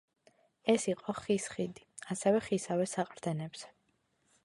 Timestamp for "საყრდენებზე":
2.97-3.75